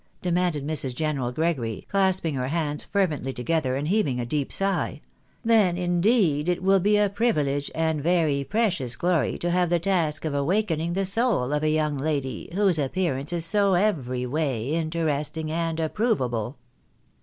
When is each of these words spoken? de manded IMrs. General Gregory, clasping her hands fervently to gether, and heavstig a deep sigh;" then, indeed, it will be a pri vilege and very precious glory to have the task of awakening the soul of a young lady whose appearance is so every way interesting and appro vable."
de 0.23 0.31
manded 0.31 0.65
IMrs. 0.65 0.95
General 0.95 1.31
Gregory, 1.31 1.85
clasping 1.87 2.33
her 2.33 2.47
hands 2.47 2.83
fervently 2.83 3.31
to 3.33 3.43
gether, 3.43 3.75
and 3.75 3.87
heavstig 3.87 4.19
a 4.19 4.25
deep 4.25 4.51
sigh;" 4.51 4.99
then, 5.45 5.77
indeed, 5.77 6.49
it 6.49 6.63
will 6.63 6.79
be 6.79 6.97
a 6.97 7.07
pri 7.07 7.31
vilege 7.31 7.69
and 7.75 8.01
very 8.01 8.43
precious 8.43 8.95
glory 8.95 9.37
to 9.37 9.51
have 9.51 9.69
the 9.69 9.77
task 9.77 10.25
of 10.25 10.33
awakening 10.33 10.93
the 10.93 11.05
soul 11.05 11.53
of 11.53 11.61
a 11.61 11.69
young 11.69 11.99
lady 11.99 12.49
whose 12.55 12.79
appearance 12.79 13.31
is 13.31 13.45
so 13.45 13.75
every 13.75 14.25
way 14.25 14.69
interesting 14.73 15.51
and 15.51 15.77
appro 15.77 16.17
vable." 16.17 16.55